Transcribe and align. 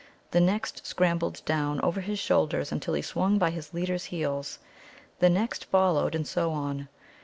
The 0.31 0.39
next 0.41 0.83
scrambled 0.87 1.45
down 1.45 1.79
over 1.81 2.01
his 2.01 2.17
shoulders 2.17 2.71
until 2.71 2.95
he 2.95 3.03
swung 3.03 3.37
by 3.37 3.51
his 3.51 3.71
leader's 3.71 4.05
heels; 4.05 4.57
the 5.19 5.29
next 5.29 5.65
followed, 5.65 6.15
and 6.15 6.25
so 6.25 6.53
on. 6.53 6.87